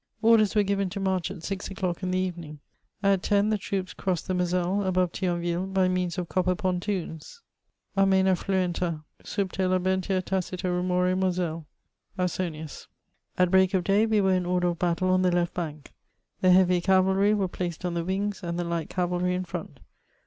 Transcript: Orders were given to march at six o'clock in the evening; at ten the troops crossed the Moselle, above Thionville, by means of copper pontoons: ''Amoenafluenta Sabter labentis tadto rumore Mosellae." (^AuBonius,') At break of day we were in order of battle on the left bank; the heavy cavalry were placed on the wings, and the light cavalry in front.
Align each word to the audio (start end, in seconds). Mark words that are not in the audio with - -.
Orders 0.23 0.55
were 0.55 0.63
given 0.63 0.89
to 0.89 0.99
march 0.99 1.29
at 1.29 1.43
six 1.43 1.69
o'clock 1.69 2.01
in 2.01 2.09
the 2.09 2.17
evening; 2.17 2.59
at 3.03 3.21
ten 3.21 3.49
the 3.49 3.57
troops 3.59 3.93
crossed 3.93 4.25
the 4.27 4.33
Moselle, 4.33 4.81
above 4.83 5.11
Thionville, 5.11 5.71
by 5.71 5.87
means 5.87 6.17
of 6.17 6.27
copper 6.27 6.55
pontoons: 6.55 7.39
''Amoenafluenta 7.95 9.03
Sabter 9.23 9.67
labentis 9.67 10.23
tadto 10.23 10.71
rumore 10.71 11.15
Mosellae." 11.15 11.65
(^AuBonius,') 12.17 12.87
At 13.37 13.51
break 13.51 13.75
of 13.75 13.83
day 13.83 14.07
we 14.07 14.21
were 14.21 14.33
in 14.33 14.47
order 14.47 14.69
of 14.69 14.79
battle 14.79 15.11
on 15.11 15.21
the 15.21 15.31
left 15.31 15.53
bank; 15.53 15.91
the 16.41 16.49
heavy 16.49 16.81
cavalry 16.81 17.35
were 17.35 17.47
placed 17.47 17.85
on 17.85 17.93
the 17.93 18.03
wings, 18.03 18.41
and 18.41 18.57
the 18.57 18.63
light 18.63 18.89
cavalry 18.89 19.35
in 19.35 19.45
front. 19.45 19.81